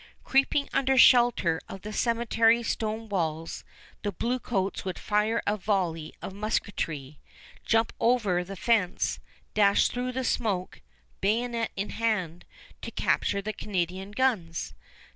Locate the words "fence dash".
8.55-9.89